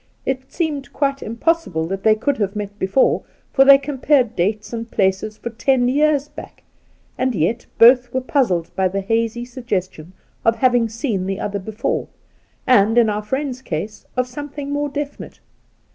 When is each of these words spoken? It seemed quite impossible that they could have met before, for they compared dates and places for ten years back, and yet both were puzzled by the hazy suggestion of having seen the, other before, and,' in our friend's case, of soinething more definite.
It 0.25 0.51
seemed 0.51 0.91
quite 0.93 1.21
impossible 1.21 1.85
that 1.85 2.01
they 2.01 2.15
could 2.15 2.37
have 2.37 2.55
met 2.55 2.79
before, 2.79 3.21
for 3.53 3.63
they 3.63 3.77
compared 3.77 4.35
dates 4.35 4.73
and 4.73 4.89
places 4.89 5.37
for 5.37 5.51
ten 5.51 5.87
years 5.87 6.27
back, 6.27 6.63
and 7.19 7.35
yet 7.35 7.67
both 7.77 8.11
were 8.11 8.19
puzzled 8.21 8.75
by 8.75 8.87
the 8.87 9.01
hazy 9.01 9.45
suggestion 9.45 10.13
of 10.43 10.55
having 10.55 10.89
seen 10.89 11.27
the, 11.27 11.39
other 11.39 11.59
before, 11.59 12.07
and,' 12.65 12.97
in 12.97 13.11
our 13.11 13.21
friend's 13.21 13.61
case, 13.61 14.03
of 14.17 14.25
soinething 14.25 14.69
more 14.69 14.89
definite. 14.89 15.39